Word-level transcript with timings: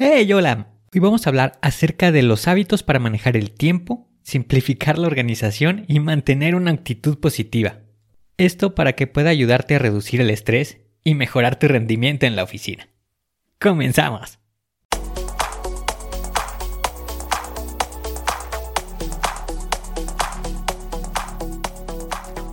Hey, 0.00 0.32
hola. 0.32 0.68
Hoy 0.94 1.00
vamos 1.00 1.26
a 1.26 1.30
hablar 1.30 1.58
acerca 1.60 2.12
de 2.12 2.22
los 2.22 2.46
hábitos 2.46 2.84
para 2.84 3.00
manejar 3.00 3.36
el 3.36 3.50
tiempo, 3.50 4.08
simplificar 4.22 4.96
la 4.96 5.08
organización 5.08 5.86
y 5.88 5.98
mantener 5.98 6.54
una 6.54 6.70
actitud 6.70 7.18
positiva. 7.18 7.80
Esto 8.36 8.76
para 8.76 8.92
que 8.92 9.08
pueda 9.08 9.30
ayudarte 9.30 9.74
a 9.74 9.80
reducir 9.80 10.20
el 10.20 10.30
estrés 10.30 10.78
y 11.02 11.16
mejorar 11.16 11.58
tu 11.58 11.66
rendimiento 11.66 12.26
en 12.26 12.36
la 12.36 12.44
oficina. 12.44 12.88
Comenzamos. 13.60 14.38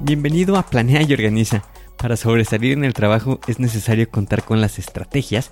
Bienvenido 0.01 0.57
a 0.57 0.63
Planea 0.63 1.03
y 1.03 1.13
Organiza. 1.13 1.63
Para 1.99 2.17
sobresalir 2.17 2.73
en 2.73 2.85
el 2.85 2.95
trabajo 2.95 3.39
es 3.47 3.59
necesario 3.59 4.09
contar 4.09 4.43
con 4.43 4.61
las 4.61 4.79
estrategias 4.79 5.51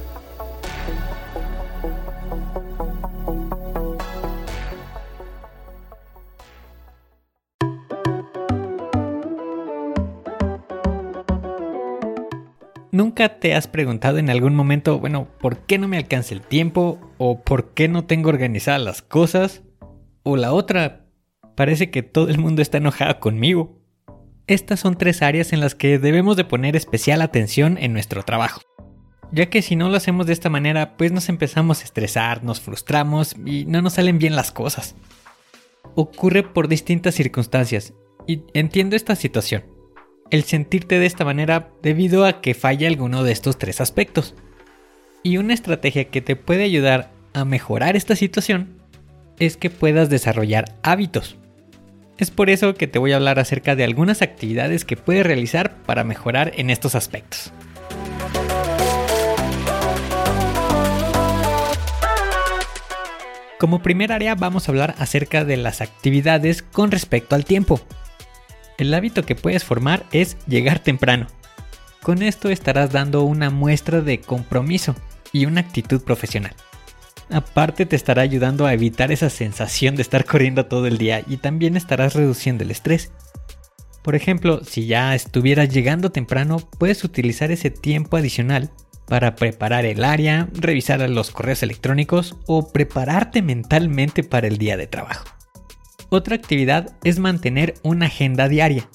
¿Nunca 13.01 13.39
te 13.39 13.55
has 13.55 13.65
preguntado 13.65 14.19
en 14.19 14.29
algún 14.29 14.53
momento, 14.53 14.99
bueno, 14.99 15.27
¿por 15.39 15.65
qué 15.65 15.79
no 15.79 15.87
me 15.87 15.97
alcanza 15.97 16.35
el 16.35 16.41
tiempo? 16.41 16.99
¿O 17.17 17.41
por 17.41 17.73
qué 17.73 17.87
no 17.87 18.05
tengo 18.05 18.29
organizadas 18.29 18.79
las 18.79 19.01
cosas? 19.01 19.63
O 20.21 20.37
la 20.37 20.53
otra, 20.53 21.07
parece 21.55 21.89
que 21.89 22.03
todo 22.03 22.29
el 22.29 22.37
mundo 22.37 22.61
está 22.61 22.77
enojado 22.77 23.19
conmigo. 23.19 23.81
Estas 24.45 24.81
son 24.81 24.99
tres 24.99 25.23
áreas 25.23 25.51
en 25.51 25.61
las 25.61 25.73
que 25.73 25.97
debemos 25.97 26.37
de 26.37 26.43
poner 26.43 26.75
especial 26.75 27.23
atención 27.23 27.79
en 27.79 27.91
nuestro 27.91 28.21
trabajo. 28.21 28.61
Ya 29.31 29.49
que 29.49 29.63
si 29.63 29.75
no 29.75 29.89
lo 29.89 29.97
hacemos 29.97 30.27
de 30.27 30.33
esta 30.33 30.51
manera, 30.51 30.95
pues 30.95 31.11
nos 31.11 31.27
empezamos 31.27 31.81
a 31.81 31.85
estresar, 31.85 32.43
nos 32.43 32.61
frustramos 32.61 33.35
y 33.47 33.65
no 33.65 33.81
nos 33.81 33.93
salen 33.93 34.19
bien 34.19 34.35
las 34.35 34.51
cosas. 34.51 34.93
Ocurre 35.95 36.43
por 36.43 36.67
distintas 36.67 37.15
circunstancias, 37.15 37.95
y 38.27 38.43
entiendo 38.53 38.95
esta 38.95 39.15
situación 39.15 39.63
el 40.31 40.45
sentirte 40.45 40.97
de 40.97 41.05
esta 41.05 41.25
manera 41.25 41.69
debido 41.83 42.25
a 42.25 42.41
que 42.41 42.53
falla 42.53 42.87
alguno 42.87 43.23
de 43.23 43.33
estos 43.33 43.57
tres 43.57 43.81
aspectos. 43.81 44.33
Y 45.23 45.37
una 45.37 45.53
estrategia 45.53 46.05
que 46.05 46.21
te 46.21 46.37
puede 46.37 46.63
ayudar 46.63 47.11
a 47.33 47.45
mejorar 47.45 47.95
esta 47.95 48.15
situación 48.15 48.81
es 49.39 49.57
que 49.57 49.69
puedas 49.69 50.09
desarrollar 50.09 50.73
hábitos. 50.83 51.35
Es 52.17 52.31
por 52.31 52.49
eso 52.49 52.75
que 52.75 52.87
te 52.87 52.97
voy 52.97 53.11
a 53.11 53.17
hablar 53.17 53.39
acerca 53.39 53.75
de 53.75 53.83
algunas 53.83 54.21
actividades 54.21 54.85
que 54.85 54.95
puedes 54.95 55.25
realizar 55.25 55.75
para 55.83 56.03
mejorar 56.03 56.53
en 56.55 56.69
estos 56.69 56.95
aspectos. 56.95 57.51
Como 63.59 63.83
primer 63.83 64.11
área 64.11 64.33
vamos 64.35 64.67
a 64.67 64.71
hablar 64.71 64.95
acerca 64.97 65.45
de 65.45 65.57
las 65.57 65.81
actividades 65.81 66.63
con 66.63 66.89
respecto 66.89 67.35
al 67.35 67.45
tiempo 67.45 67.81
el 68.81 68.93
hábito 68.93 69.23
que 69.23 69.35
puedes 69.35 69.63
formar 69.63 70.05
es 70.11 70.37
llegar 70.47 70.79
temprano. 70.79 71.27
Con 72.01 72.23
esto 72.23 72.49
estarás 72.49 72.91
dando 72.91 73.23
una 73.23 73.49
muestra 73.49 74.01
de 74.01 74.19
compromiso 74.19 74.95
y 75.31 75.45
una 75.45 75.61
actitud 75.61 76.01
profesional. 76.01 76.55
Aparte 77.29 77.85
te 77.85 77.95
estará 77.95 78.23
ayudando 78.23 78.65
a 78.65 78.73
evitar 78.73 79.11
esa 79.11 79.29
sensación 79.29 79.95
de 79.95 80.01
estar 80.01 80.25
corriendo 80.25 80.65
todo 80.65 80.87
el 80.87 80.97
día 80.97 81.23
y 81.27 81.37
también 81.37 81.77
estarás 81.77 82.15
reduciendo 82.15 82.63
el 82.63 82.71
estrés. 82.71 83.11
Por 84.01 84.15
ejemplo, 84.15 84.63
si 84.65 84.87
ya 84.87 85.13
estuvieras 85.15 85.69
llegando 85.69 86.11
temprano, 86.11 86.57
puedes 86.77 87.03
utilizar 87.03 87.51
ese 87.51 87.69
tiempo 87.69 88.17
adicional 88.17 88.71
para 89.07 89.35
preparar 89.35 89.85
el 89.85 90.03
área, 90.03 90.49
revisar 90.53 91.07
los 91.09 91.31
correos 91.31 91.61
electrónicos 91.63 92.35
o 92.47 92.71
prepararte 92.71 93.41
mentalmente 93.41 94.23
para 94.23 94.47
el 94.47 94.57
día 94.57 94.75
de 94.75 94.87
trabajo. 94.87 95.25
Otra 96.13 96.35
actividad 96.35 96.91
es 97.05 97.19
mantener 97.19 97.75
una 97.83 98.07
agenda 98.07 98.49
diaria. 98.49 98.89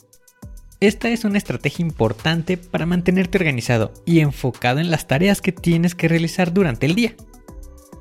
Esta 0.81 1.09
es 1.09 1.25
una 1.25 1.38
estrategia 1.38 1.82
importante 1.82 2.59
para 2.59 2.84
mantenerte 2.84 3.38
organizado 3.38 3.94
y 4.04 4.21
enfocado 4.21 4.81
en 4.81 4.91
las 4.91 5.06
tareas 5.06 5.41
que 5.41 5.50
tienes 5.50 5.94
que 5.94 6.09
realizar 6.09 6.53
durante 6.53 6.84
el 6.84 6.94
día. 6.94 7.15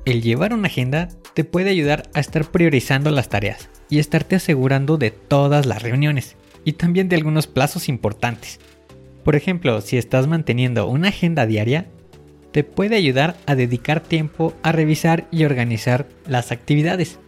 El 0.04 0.20
llevar 0.20 0.52
una 0.52 0.66
agenda 0.66 1.08
te 1.32 1.44
puede 1.44 1.70
ayudar 1.70 2.10
a 2.12 2.20
estar 2.20 2.44
priorizando 2.44 3.10
las 3.10 3.30
tareas 3.30 3.70
y 3.88 4.00
estarte 4.00 4.36
asegurando 4.36 4.98
de 4.98 5.12
todas 5.12 5.64
las 5.64 5.80
reuniones 5.80 6.36
y 6.66 6.74
también 6.74 7.08
de 7.08 7.16
algunos 7.16 7.46
plazos 7.46 7.88
importantes. 7.88 8.60
Por 9.24 9.34
ejemplo, 9.34 9.80
si 9.80 9.96
estás 9.96 10.26
manteniendo 10.26 10.88
una 10.88 11.08
agenda 11.08 11.46
diaria, 11.46 11.86
te 12.52 12.64
puede 12.64 12.96
ayudar 12.96 13.38
a 13.46 13.54
dedicar 13.54 14.00
tiempo 14.00 14.52
a 14.62 14.72
revisar 14.72 15.26
y 15.30 15.44
organizar 15.44 16.06
las 16.26 16.52
actividades 16.52 17.18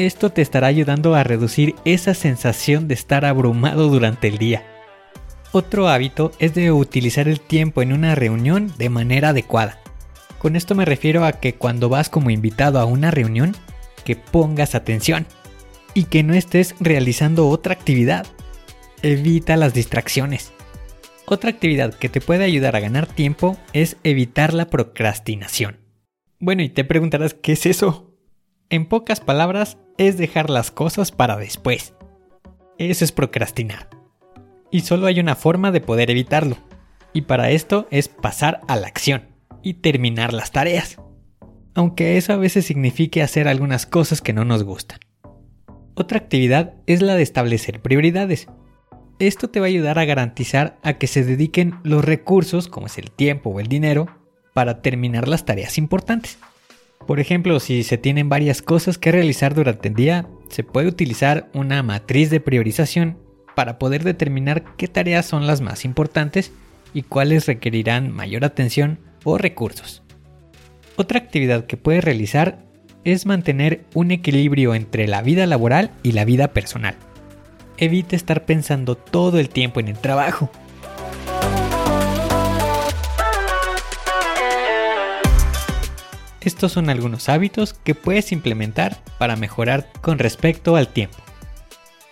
esto 0.00 0.30
te 0.30 0.42
estará 0.42 0.66
ayudando 0.66 1.14
a 1.14 1.24
reducir 1.24 1.74
esa 1.84 2.14
sensación 2.14 2.88
de 2.88 2.94
estar 2.94 3.24
abrumado 3.24 3.88
durante 3.88 4.28
el 4.28 4.38
día. 4.38 4.64
Otro 5.52 5.88
hábito 5.88 6.32
es 6.38 6.54
de 6.54 6.72
utilizar 6.72 7.28
el 7.28 7.40
tiempo 7.40 7.82
en 7.82 7.92
una 7.92 8.14
reunión 8.14 8.72
de 8.78 8.88
manera 8.88 9.30
adecuada. 9.30 9.78
Con 10.38 10.56
esto 10.56 10.74
me 10.74 10.84
refiero 10.84 11.24
a 11.24 11.32
que 11.32 11.54
cuando 11.54 11.88
vas 11.88 12.08
como 12.08 12.30
invitado 12.30 12.78
a 12.78 12.84
una 12.84 13.10
reunión, 13.10 13.54
que 14.04 14.16
pongas 14.16 14.74
atención 14.74 15.26
y 15.92 16.04
que 16.04 16.22
no 16.22 16.34
estés 16.34 16.74
realizando 16.80 17.48
otra 17.48 17.74
actividad. 17.74 18.26
Evita 19.02 19.56
las 19.56 19.74
distracciones. 19.74 20.52
Otra 21.26 21.50
actividad 21.50 21.94
que 21.94 22.08
te 22.08 22.20
puede 22.20 22.44
ayudar 22.44 22.74
a 22.76 22.80
ganar 22.80 23.06
tiempo 23.06 23.56
es 23.72 23.96
evitar 24.02 24.54
la 24.54 24.66
procrastinación. 24.66 25.78
Bueno, 26.38 26.62
y 26.62 26.70
te 26.70 26.84
preguntarás, 26.84 27.34
¿qué 27.34 27.52
es 27.52 27.66
eso? 27.66 28.09
En 28.70 28.86
pocas 28.86 29.18
palabras, 29.18 29.78
es 29.98 30.16
dejar 30.16 30.48
las 30.48 30.70
cosas 30.70 31.10
para 31.10 31.36
después. 31.36 31.92
Eso 32.78 33.04
es 33.04 33.10
procrastinar. 33.10 33.90
Y 34.70 34.82
solo 34.82 35.08
hay 35.08 35.18
una 35.18 35.34
forma 35.34 35.72
de 35.72 35.80
poder 35.80 36.08
evitarlo. 36.08 36.56
Y 37.12 37.22
para 37.22 37.50
esto 37.50 37.88
es 37.90 38.06
pasar 38.06 38.60
a 38.68 38.76
la 38.76 38.86
acción 38.86 39.24
y 39.64 39.74
terminar 39.74 40.32
las 40.32 40.52
tareas. 40.52 40.98
Aunque 41.74 42.16
eso 42.16 42.32
a 42.32 42.36
veces 42.36 42.64
signifique 42.64 43.22
hacer 43.22 43.48
algunas 43.48 43.86
cosas 43.86 44.22
que 44.22 44.32
no 44.32 44.44
nos 44.44 44.62
gustan. 44.62 45.00
Otra 45.96 46.18
actividad 46.18 46.74
es 46.86 47.02
la 47.02 47.16
de 47.16 47.22
establecer 47.24 47.82
prioridades. 47.82 48.46
Esto 49.18 49.50
te 49.50 49.58
va 49.58 49.66
a 49.66 49.68
ayudar 49.68 49.98
a 49.98 50.04
garantizar 50.04 50.78
a 50.84 50.92
que 50.94 51.08
se 51.08 51.24
dediquen 51.24 51.74
los 51.82 52.04
recursos, 52.04 52.68
como 52.68 52.86
es 52.86 52.98
el 52.98 53.10
tiempo 53.10 53.50
o 53.50 53.58
el 53.58 53.66
dinero, 53.66 54.06
para 54.54 54.80
terminar 54.80 55.26
las 55.26 55.44
tareas 55.44 55.76
importantes. 55.76 56.38
Por 57.06 57.18
ejemplo, 57.18 57.58
si 57.60 57.82
se 57.82 57.98
tienen 57.98 58.28
varias 58.28 58.62
cosas 58.62 58.98
que 58.98 59.10
realizar 59.10 59.54
durante 59.54 59.88
el 59.88 59.94
día, 59.94 60.28
se 60.48 60.62
puede 60.62 60.88
utilizar 60.88 61.48
una 61.54 61.82
matriz 61.82 62.30
de 62.30 62.40
priorización 62.40 63.18
para 63.56 63.78
poder 63.78 64.04
determinar 64.04 64.76
qué 64.76 64.86
tareas 64.86 65.26
son 65.26 65.46
las 65.46 65.60
más 65.60 65.84
importantes 65.84 66.52
y 66.94 67.02
cuáles 67.02 67.46
requerirán 67.46 68.12
mayor 68.12 68.44
atención 68.44 69.00
o 69.24 69.38
recursos. 69.38 70.02
Otra 70.96 71.18
actividad 71.18 71.66
que 71.66 71.76
puedes 71.76 72.04
realizar 72.04 72.64
es 73.04 73.26
mantener 73.26 73.86
un 73.94 74.10
equilibrio 74.10 74.74
entre 74.74 75.08
la 75.08 75.22
vida 75.22 75.46
laboral 75.46 75.90
y 76.02 76.12
la 76.12 76.24
vida 76.24 76.52
personal. 76.52 76.94
Evita 77.78 78.14
estar 78.14 78.44
pensando 78.44 78.94
todo 78.94 79.38
el 79.38 79.48
tiempo 79.48 79.80
en 79.80 79.88
el 79.88 79.98
trabajo 79.98 80.50
Estos 86.40 86.72
son 86.72 86.88
algunos 86.88 87.28
hábitos 87.28 87.74
que 87.74 87.94
puedes 87.94 88.32
implementar 88.32 89.02
para 89.18 89.36
mejorar 89.36 89.90
con 90.00 90.18
respecto 90.18 90.76
al 90.76 90.88
tiempo. 90.88 91.18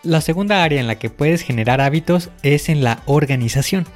La 0.02 0.20
segunda 0.20 0.62
área 0.62 0.80
en 0.80 0.86
la 0.86 0.98
que 0.98 1.10
puedes 1.10 1.42
generar 1.42 1.80
hábitos 1.80 2.30
es 2.42 2.69
en 2.69 2.84
la 2.84 3.02
organización. 3.06 3.86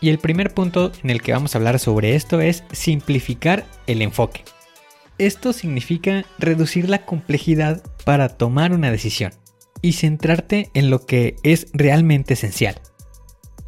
Y 0.00 0.10
el 0.10 0.18
primer 0.18 0.54
punto 0.54 0.92
en 1.02 1.10
el 1.10 1.22
que 1.22 1.32
vamos 1.32 1.54
a 1.54 1.58
hablar 1.58 1.78
sobre 1.78 2.14
esto 2.14 2.40
es 2.40 2.64
simplificar 2.72 3.64
el 3.86 4.02
enfoque. 4.02 4.44
Esto 5.18 5.52
significa 5.52 6.24
reducir 6.38 6.88
la 6.88 7.04
complejidad 7.04 7.82
para 8.04 8.28
tomar 8.28 8.72
una 8.72 8.90
decisión 8.90 9.32
y 9.80 9.92
centrarte 9.92 10.70
en 10.74 10.90
lo 10.90 11.04
que 11.06 11.36
es 11.42 11.68
realmente 11.72 12.34
esencial. 12.34 12.80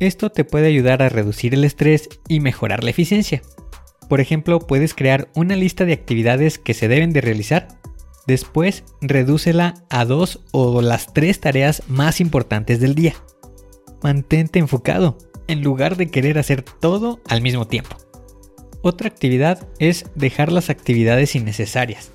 Esto 0.00 0.30
te 0.30 0.44
puede 0.44 0.66
ayudar 0.66 1.02
a 1.02 1.08
reducir 1.08 1.54
el 1.54 1.64
estrés 1.64 2.08
y 2.28 2.40
mejorar 2.40 2.84
la 2.84 2.90
eficiencia. 2.90 3.42
Por 4.08 4.20
ejemplo, 4.20 4.60
puedes 4.60 4.94
crear 4.94 5.28
una 5.34 5.56
lista 5.56 5.84
de 5.84 5.92
actividades 5.92 6.58
que 6.58 6.74
se 6.74 6.88
deben 6.88 7.12
de 7.12 7.20
realizar. 7.20 7.68
Después, 8.26 8.84
redúcela 9.00 9.74
a 9.88 10.04
dos 10.04 10.40
o 10.52 10.82
las 10.82 11.12
tres 11.12 11.40
tareas 11.40 11.82
más 11.88 12.20
importantes 12.20 12.80
del 12.80 12.94
día. 12.94 13.14
Mantente 14.02 14.58
enfocado, 14.58 15.18
en 15.48 15.62
lugar 15.62 15.96
de 15.96 16.08
querer 16.08 16.38
hacer 16.38 16.62
todo 16.62 17.20
al 17.28 17.42
mismo 17.42 17.66
tiempo. 17.66 17.96
Otra 18.82 19.08
actividad 19.08 19.66
es 19.78 20.06
dejar 20.14 20.52
las 20.52 20.70
actividades 20.70 21.34
innecesarias. 21.34 22.10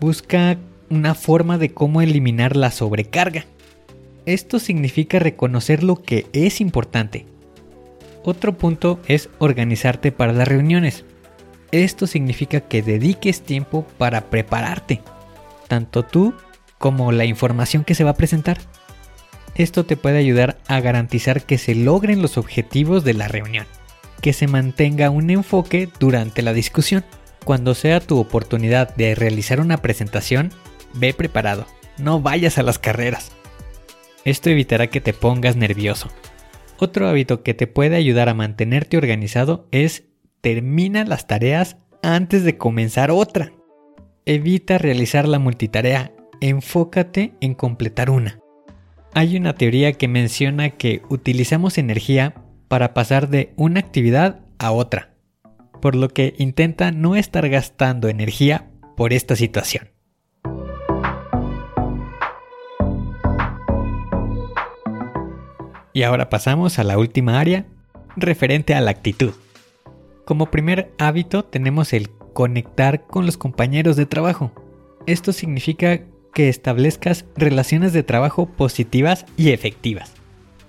Busca 0.00 0.58
una 0.90 1.14
forma 1.14 1.58
de 1.58 1.70
cómo 1.70 2.00
eliminar 2.00 2.56
la 2.56 2.70
sobrecarga. 2.70 3.44
Esto 4.24 4.58
significa 4.58 5.18
reconocer 5.18 5.82
lo 5.82 5.96
que 5.96 6.26
es 6.32 6.60
importante. 6.60 7.26
Otro 8.24 8.56
punto 8.56 9.00
es 9.06 9.28
organizarte 9.38 10.12
para 10.12 10.32
las 10.32 10.48
reuniones. 10.48 11.04
Esto 11.72 12.06
significa 12.06 12.60
que 12.60 12.82
dediques 12.82 13.42
tiempo 13.42 13.86
para 13.98 14.30
prepararte, 14.30 15.02
tanto 15.68 16.04
tú 16.04 16.34
como 16.78 17.12
la 17.12 17.24
información 17.24 17.84
que 17.84 17.94
se 17.94 18.04
va 18.04 18.10
a 18.10 18.16
presentar. 18.16 18.58
Esto 19.54 19.84
te 19.84 19.96
puede 19.96 20.18
ayudar 20.18 20.58
a 20.68 20.80
garantizar 20.80 21.42
que 21.42 21.58
se 21.58 21.74
logren 21.74 22.22
los 22.22 22.38
objetivos 22.38 23.04
de 23.04 23.14
la 23.14 23.28
reunión 23.28 23.66
que 24.20 24.32
se 24.32 24.46
mantenga 24.46 25.10
un 25.10 25.30
enfoque 25.30 25.88
durante 25.98 26.42
la 26.42 26.52
discusión. 26.52 27.04
Cuando 27.44 27.74
sea 27.74 28.00
tu 28.00 28.18
oportunidad 28.18 28.94
de 28.96 29.14
realizar 29.14 29.60
una 29.60 29.78
presentación, 29.78 30.50
ve 30.94 31.14
preparado, 31.14 31.66
no 31.96 32.20
vayas 32.20 32.58
a 32.58 32.62
las 32.62 32.78
carreras. 32.78 33.32
Esto 34.24 34.50
evitará 34.50 34.88
que 34.88 35.00
te 35.00 35.12
pongas 35.12 35.56
nervioso. 35.56 36.10
Otro 36.78 37.08
hábito 37.08 37.42
que 37.42 37.54
te 37.54 37.66
puede 37.66 37.96
ayudar 37.96 38.28
a 38.28 38.34
mantenerte 38.34 38.96
organizado 38.96 39.66
es 39.70 40.04
termina 40.40 41.04
las 41.04 41.26
tareas 41.26 41.76
antes 42.02 42.44
de 42.44 42.56
comenzar 42.56 43.10
otra. 43.10 43.52
Evita 44.24 44.78
realizar 44.78 45.26
la 45.26 45.38
multitarea, 45.38 46.12
enfócate 46.40 47.34
en 47.40 47.54
completar 47.54 48.10
una. 48.10 48.38
Hay 49.14 49.36
una 49.36 49.54
teoría 49.54 49.92
que 49.92 50.06
menciona 50.06 50.70
que 50.70 51.02
utilizamos 51.08 51.78
energía 51.78 52.34
para 52.68 52.94
pasar 52.94 53.28
de 53.28 53.52
una 53.56 53.80
actividad 53.80 54.40
a 54.58 54.70
otra, 54.72 55.14
por 55.80 55.94
lo 55.94 56.08
que 56.10 56.34
intenta 56.38 56.92
no 56.92 57.16
estar 57.16 57.48
gastando 57.48 58.08
energía 58.08 58.68
por 58.96 59.12
esta 59.12 59.34
situación. 59.34 59.88
Y 65.94 66.02
ahora 66.02 66.28
pasamos 66.28 66.78
a 66.78 66.84
la 66.84 66.98
última 66.98 67.40
área, 67.40 67.66
referente 68.14 68.74
a 68.74 68.80
la 68.80 68.90
actitud. 68.90 69.32
Como 70.28 70.50
primer 70.50 70.92
hábito 70.98 71.42
tenemos 71.42 71.94
el 71.94 72.10
conectar 72.10 73.06
con 73.06 73.24
los 73.24 73.38
compañeros 73.38 73.96
de 73.96 74.04
trabajo. 74.04 74.52
Esto 75.06 75.32
significa 75.32 76.02
que 76.34 76.50
establezcas 76.50 77.24
relaciones 77.34 77.94
de 77.94 78.02
trabajo 78.02 78.44
positivas 78.44 79.24
y 79.38 79.52
efectivas. 79.52 80.12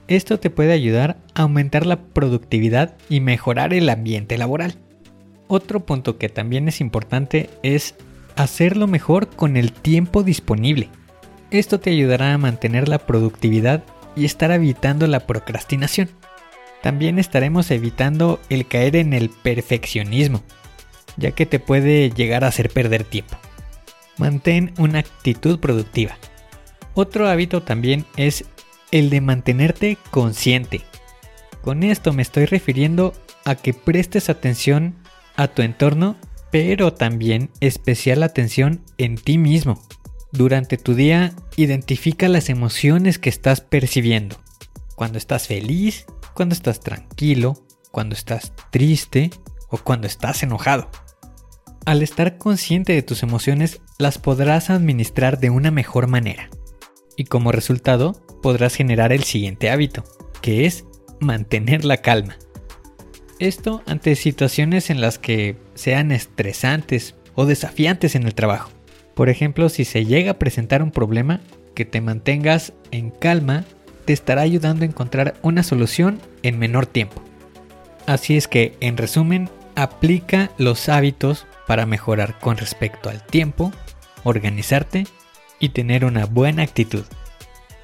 Esto 0.08 0.40
te 0.40 0.50
puede 0.50 0.72
ayudar 0.72 1.18
a 1.36 1.42
aumentar 1.42 1.86
la 1.86 2.06
productividad 2.06 2.96
y 3.10 3.20
mejorar 3.20 3.74
el 3.74 3.90
ambiente 3.90 4.38
laboral. 4.38 4.76
Otro 5.50 5.86
punto 5.86 6.18
que 6.18 6.30
también 6.30 6.70
es 6.70 6.80
importante 6.80 7.50
es 7.62 7.96
hacerlo 8.38 8.88
mejor 8.88 9.28
con 9.28 9.58
el 9.58 9.74
tiempo 9.74 10.24
disponible. 10.24 10.88
Esto 11.52 11.82
te 11.82 11.90
ayudará 11.90 12.34
a 12.34 12.38
mantener 12.38 12.88
la 12.88 13.00
productividad 13.00 13.84
y 14.16 14.24
estar 14.24 14.52
evitando 14.52 15.06
la 15.06 15.28
procrastinación. 15.28 16.08
También 16.82 17.20
estaremos 17.20 17.72
evitando 17.72 18.40
el 18.50 18.68
caer 18.68 18.96
en 18.96 19.14
el 19.14 19.30
perfeccionismo, 19.30 20.44
ya 21.18 21.32
que 21.32 21.46
te 21.46 21.60
puede 21.60 22.10
llegar 22.12 22.44
a 22.44 22.48
hacer 22.48 22.70
perder 22.70 23.04
tiempo. 23.04 23.38
Mantén 24.18 24.74
una 24.78 25.00
actitud 25.00 25.60
productiva. 25.60 26.18
Otro 26.94 27.28
hábito 27.28 27.64
también 27.64 28.06
es 28.18 28.46
el 28.92 29.10
de 29.10 29.22
mantenerte 29.22 29.98
consciente. 30.12 30.82
Con 31.62 31.84
esto 31.84 32.14
me 32.14 32.22
estoy 32.22 32.46
refiriendo 32.46 33.14
a 33.46 33.56
que 33.56 33.74
prestes 33.74 34.30
atención 34.30 34.96
a 35.36 35.48
tu 35.48 35.62
entorno, 35.62 36.16
pero 36.52 36.94
también 36.94 37.50
especial 37.60 38.24
atención 38.24 38.82
en 38.98 39.16
ti 39.16 39.38
mismo. 39.38 39.82
Durante 40.32 40.78
tu 40.78 40.94
día, 40.94 41.34
identifica 41.56 42.28
las 42.28 42.50
emociones 42.50 43.20
que 43.20 43.30
estás 43.30 43.62
percibiendo. 43.62 44.38
Cuando 45.00 45.18
estás 45.18 45.48
feliz, 45.48 46.06
cuando 46.34 46.54
estás 46.54 46.82
tranquilo, 46.82 47.54
cuando 47.90 48.16
estás 48.16 48.52
triste 48.70 49.30
o 49.70 49.78
cuando 49.78 50.08
estás 50.08 50.44
enojado. 50.44 50.90
Al 51.86 52.04
estar 52.04 52.38
consciente 52.38 52.92
de 52.92 53.02
tus 53.02 53.24
emociones, 53.24 53.80
las 53.98 54.18
podrás 54.18 54.70
administrar 54.70 55.40
de 55.40 55.52
una 55.52 55.72
mejor 55.72 56.08
manera. 56.08 56.50
Y 57.16 57.24
como 57.24 57.54
resultado, 57.54 58.12
podrás 58.42 58.76
generar 58.76 59.14
el 59.14 59.24
siguiente 59.24 59.70
hábito, 59.70 60.04
que 60.42 60.66
es 60.66 60.84
mantener 61.22 61.86
la 61.86 62.02
calma. 62.02 62.36
Esto 63.40 63.84
ante 63.86 64.18
situaciones 64.18 64.90
en 64.90 65.00
las 65.00 65.18
que 65.18 65.56
sean 65.76 66.12
estresantes 66.12 67.16
o 67.36 67.46
desafiantes 67.46 68.16
en 68.16 68.24
el 68.24 68.36
trabajo. 68.36 68.70
Por 69.16 69.30
ejemplo, 69.30 69.70
si 69.70 69.86
se 69.86 70.04
llega 70.04 70.32
a 70.32 70.40
presentar 70.40 70.84
un 70.84 70.92
problema, 70.92 71.40
que 71.74 71.86
te 71.86 72.02
mantengas 72.02 72.74
en 72.92 73.10
calma 73.10 73.64
te 74.10 74.14
estará 74.14 74.42
ayudando 74.42 74.86
a 74.86 74.88
encontrar 74.88 75.36
una 75.44 75.62
solución 75.62 76.20
en 76.42 76.58
menor 76.58 76.88
tiempo. 76.88 77.22
Así 78.08 78.38
es 78.38 78.48
que, 78.48 78.76
en 78.80 78.98
resumen, 78.98 79.52
aplica 79.76 80.50
los 80.58 80.90
hábitos 80.90 81.46
para 81.68 81.86
mejorar 81.86 82.40
con 82.40 82.58
respecto 82.58 83.12
al 83.12 83.24
tiempo, 83.24 83.72
organizarte 84.24 85.06
y 85.60 85.70
tener 85.70 86.06
una 86.06 86.26
buena 86.26 86.64
actitud. 86.64 87.04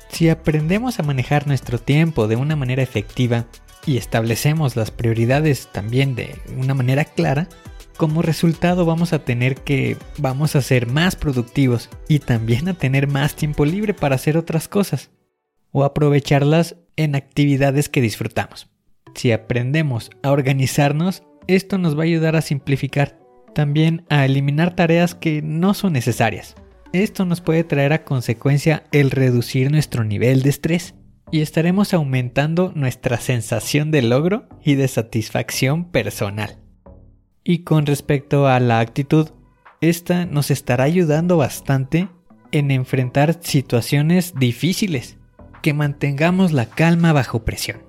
Si 0.09 0.27
aprendemos 0.27 0.97
a 0.97 1.03
manejar 1.03 1.45
nuestro 1.45 1.77
tiempo 1.77 2.27
de 2.27 2.37
una 2.37 2.55
manera 2.55 2.81
efectiva 2.81 3.45
y 3.85 3.97
establecemos 3.97 4.75
las 4.75 4.89
prioridades 4.89 5.69
también 5.71 6.15
de 6.15 6.41
una 6.57 6.73
manera 6.73 7.05
clara, 7.05 7.47
como 7.97 8.23
resultado 8.23 8.83
vamos 8.83 9.13
a 9.13 9.19
tener 9.19 9.57
que 9.57 9.95
vamos 10.17 10.55
a 10.55 10.63
ser 10.63 10.87
más 10.87 11.15
productivos 11.15 11.91
y 12.07 12.17
también 12.17 12.67
a 12.67 12.73
tener 12.73 13.05
más 13.05 13.35
tiempo 13.35 13.63
libre 13.63 13.93
para 13.93 14.15
hacer 14.15 14.37
otras 14.37 14.67
cosas 14.67 15.11
o 15.75 15.83
aprovecharlas 15.83 16.77
en 16.95 17.15
actividades 17.15 17.89
que 17.89 17.99
disfrutamos. 17.99 18.69
Si 19.13 19.33
aprendemos 19.33 20.09
a 20.23 20.31
organizarnos, 20.31 21.23
esto 21.47 21.77
nos 21.77 21.97
va 21.97 22.03
a 22.03 22.05
ayudar 22.05 22.37
a 22.37 22.41
simplificar, 22.41 23.19
también 23.53 24.05
a 24.07 24.23
eliminar 24.23 24.73
tareas 24.73 25.15
que 25.15 25.41
no 25.41 25.73
son 25.73 25.91
necesarias. 25.91 26.55
Esto 26.93 27.25
nos 27.25 27.41
puede 27.41 27.65
traer 27.65 27.91
a 27.91 28.05
consecuencia 28.05 28.85
el 28.93 29.11
reducir 29.11 29.69
nuestro 29.69 30.05
nivel 30.05 30.43
de 30.43 30.51
estrés 30.51 30.95
y 31.29 31.41
estaremos 31.41 31.93
aumentando 31.93 32.71
nuestra 32.73 33.19
sensación 33.19 33.91
de 33.91 34.01
logro 34.01 34.47
y 34.63 34.75
de 34.75 34.87
satisfacción 34.87 35.91
personal. 35.91 36.57
Y 37.43 37.63
con 37.63 37.85
respecto 37.85 38.47
a 38.47 38.61
la 38.61 38.79
actitud, 38.79 39.31
esta 39.81 40.25
nos 40.25 40.51
estará 40.51 40.85
ayudando 40.85 41.35
bastante 41.35 42.07
en 42.53 42.71
enfrentar 42.71 43.39
situaciones 43.41 44.35
difíciles, 44.39 45.17
que 45.65 45.73
mantengamos 45.73 46.53
la 46.53 46.67
calma 46.67 47.11
bajo 47.11 47.43
presión. 47.43 47.81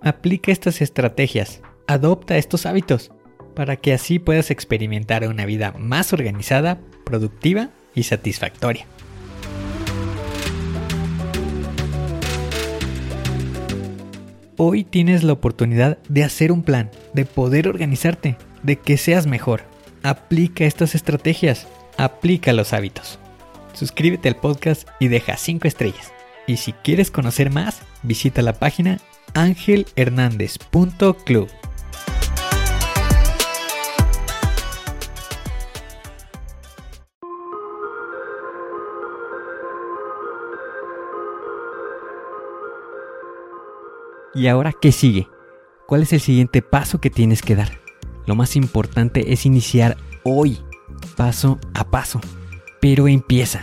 Aplica 0.00 0.50
estas 0.50 0.80
estrategias, 0.80 1.60
adopta 1.86 2.38
estos 2.38 2.64
hábitos, 2.64 3.12
para 3.54 3.76
que 3.76 3.92
así 3.92 4.18
puedas 4.18 4.50
experimentar 4.50 5.28
una 5.28 5.44
vida 5.44 5.74
más 5.78 6.14
organizada, 6.14 6.80
productiva 7.04 7.68
y 7.94 8.04
satisfactoria. 8.04 8.86
Hoy 14.56 14.84
tienes 14.84 15.24
la 15.24 15.34
oportunidad 15.34 15.98
de 16.08 16.24
hacer 16.24 16.52
un 16.52 16.62
plan, 16.62 16.90
de 17.12 17.26
poder 17.26 17.68
organizarte, 17.68 18.38
de 18.62 18.76
que 18.76 18.96
seas 18.96 19.26
mejor. 19.26 19.64
Aplica 20.02 20.64
estas 20.64 20.94
estrategias, 20.94 21.68
aplica 21.98 22.54
los 22.54 22.72
hábitos. 22.72 23.18
Suscríbete 23.74 24.30
al 24.30 24.36
podcast 24.36 24.88
y 25.00 25.08
deja 25.08 25.36
5 25.36 25.68
estrellas. 25.68 26.13
Y 26.46 26.58
si 26.58 26.72
quieres 26.72 27.10
conocer 27.10 27.50
más, 27.50 27.80
visita 28.02 28.42
la 28.42 28.52
página 28.52 29.00
angelhernandez.club. 29.34 31.48
¿Y 44.36 44.48
ahora 44.48 44.72
qué 44.72 44.90
sigue? 44.90 45.28
¿Cuál 45.86 46.02
es 46.02 46.12
el 46.12 46.18
siguiente 46.20 46.60
paso 46.60 47.00
que 47.00 47.08
tienes 47.08 47.40
que 47.40 47.54
dar? 47.54 47.78
Lo 48.26 48.34
más 48.34 48.56
importante 48.56 49.32
es 49.32 49.46
iniciar 49.46 49.96
hoy, 50.24 50.58
paso 51.16 51.60
a 51.72 51.84
paso. 51.84 52.20
Pero 52.80 53.06
empieza 53.06 53.62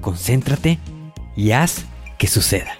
concéntrate 0.00 0.78
y 1.36 1.52
haz 1.52 1.84
que 2.18 2.26
suceda. 2.26 2.72